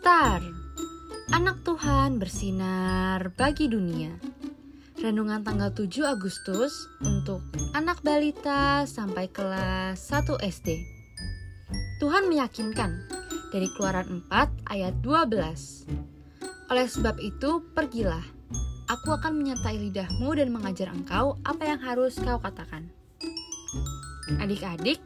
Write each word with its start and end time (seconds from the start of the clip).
Star, 0.00 0.40
anak 1.28 1.60
Tuhan 1.60 2.16
bersinar 2.16 3.36
bagi 3.36 3.68
dunia. 3.68 4.08
Renungan 4.96 5.44
tanggal 5.44 5.76
7 5.76 6.08
Agustus 6.08 6.72
untuk 7.04 7.44
anak 7.76 8.00
balita 8.00 8.88
sampai 8.88 9.28
kelas 9.28 10.00
1 10.00 10.40
SD. 10.40 10.80
Tuhan 12.00 12.32
meyakinkan 12.32 12.96
dari 13.52 13.68
Keluaran 13.76 14.24
4 14.24 14.72
ayat 14.72 14.96
12. 15.04 15.84
Oleh 16.72 16.88
sebab 16.88 17.20
itu, 17.20 17.60
pergilah. 17.76 18.24
Aku 18.88 19.12
akan 19.12 19.36
menyertai 19.36 19.76
lidahmu 19.84 20.32
dan 20.32 20.48
mengajar 20.48 20.88
engkau 20.96 21.36
apa 21.44 21.76
yang 21.76 21.80
harus 21.84 22.16
kau 22.16 22.40
katakan. 22.40 22.88
Adik-adik, 24.40 24.96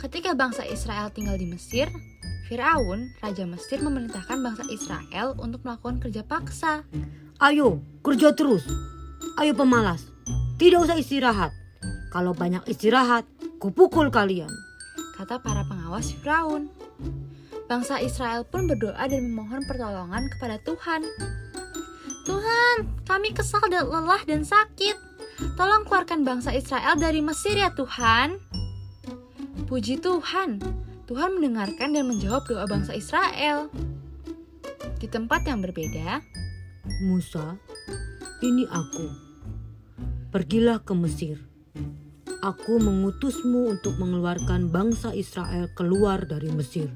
ketika 0.00 0.32
bangsa 0.32 0.64
Israel 0.64 1.12
tinggal 1.12 1.36
di 1.36 1.52
Mesir, 1.52 1.92
Firaun, 2.52 3.16
raja 3.24 3.48
Mesir 3.48 3.80
memerintahkan 3.80 4.44
bangsa 4.44 4.68
Israel 4.68 5.32
untuk 5.40 5.64
melakukan 5.64 6.04
kerja 6.04 6.20
paksa. 6.20 6.84
Ayo, 7.40 7.80
kerja 8.04 8.36
terus. 8.36 8.68
Ayo 9.40 9.56
pemalas, 9.56 10.04
tidak 10.60 10.84
usah 10.84 11.00
istirahat. 11.00 11.48
Kalau 12.12 12.36
banyak 12.36 12.60
istirahat, 12.68 13.24
kupukul 13.56 14.12
kalian. 14.12 14.52
Kata 15.16 15.40
para 15.40 15.64
pengawas 15.64 16.12
Firaun. 16.12 16.68
Bangsa 17.72 18.04
Israel 18.04 18.44
pun 18.44 18.68
berdoa 18.68 19.00
dan 19.00 19.32
memohon 19.32 19.64
pertolongan 19.64 20.28
kepada 20.36 20.60
Tuhan. 20.60 21.08
Tuhan, 22.28 22.76
kami 23.08 23.32
kesal 23.32 23.64
dan 23.72 23.88
lelah 23.88 24.28
dan 24.28 24.44
sakit. 24.44 25.00
Tolong 25.56 25.88
keluarkan 25.88 26.20
bangsa 26.20 26.52
Israel 26.52 27.00
dari 27.00 27.24
Mesir 27.24 27.56
ya 27.56 27.72
Tuhan. 27.72 28.36
Puji 29.72 30.04
Tuhan, 30.04 30.60
Tuhan 31.02 31.34
mendengarkan 31.34 31.98
dan 31.98 32.06
menjawab 32.06 32.46
doa 32.46 32.64
bangsa 32.70 32.94
Israel. 32.94 33.66
Di 35.02 35.10
tempat 35.10 35.42
yang 35.50 35.58
berbeda, 35.58 36.22
Musa, 37.02 37.58
ini 38.38 38.62
aku. 38.70 39.06
Pergilah 40.30 40.78
ke 40.78 40.94
Mesir. 40.94 41.42
Aku 42.42 42.78
mengutusmu 42.78 43.74
untuk 43.74 43.98
mengeluarkan 43.98 44.70
bangsa 44.70 45.10
Israel 45.14 45.70
keluar 45.74 46.22
dari 46.22 46.50
Mesir. 46.54 46.90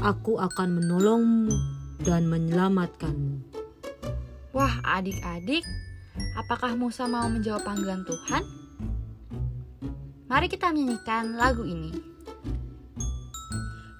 Aku 0.00 0.36
akan 0.40 0.80
menolongmu 0.80 1.52
dan 2.04 2.28
menyelamatkanmu. 2.28 3.40
wah 4.52 4.74
adik-adik, 4.84 5.64
apakah 6.36 6.76
Musa 6.76 7.08
mau 7.08 7.24
menjawab 7.24 7.64
panggilan 7.64 8.04
Tuhan? 8.04 8.44
Mari 10.28 10.48
kita 10.48 10.72
menyanyikan 10.72 11.40
lagu 11.40 11.64
ini. 11.64 11.92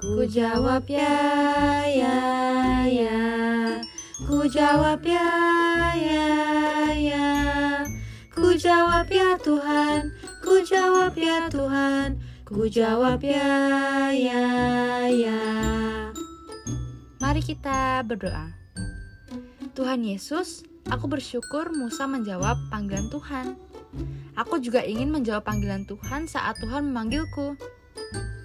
Ku 0.02 0.26
jawab 0.26 0.82
ya, 0.90 1.14
ya, 1.86 2.18
ya. 2.90 3.22
Ku 4.26 4.42
jawab 4.50 4.98
ya, 5.06 5.30
ya, 5.94 6.26
ya. 6.90 7.30
Ku 8.34 8.50
jawab 8.58 9.06
ya 9.06 9.38
Tuhan, 9.38 10.10
ku 10.42 10.58
jawab 10.66 11.14
ya 11.14 11.46
Tuhan, 11.46 12.18
ku 12.42 12.66
jawab 12.66 13.22
ya, 13.22 14.10
ya, 14.10 14.42
ya. 15.06 15.42
Mari 17.22 17.46
kita 17.46 18.02
berdoa. 18.02 18.50
Tuhan 19.78 20.02
Yesus, 20.02 20.66
aku 20.90 21.06
bersyukur 21.06 21.70
Musa 21.78 22.10
menjawab 22.10 22.58
panggilan 22.74 23.06
Tuhan. 23.06 23.54
Aku 24.34 24.58
juga 24.58 24.82
ingin 24.82 25.14
menjawab 25.14 25.46
panggilan 25.46 25.86
Tuhan 25.86 26.26
saat 26.26 26.58
Tuhan 26.58 26.90
memanggilku. 26.90 27.54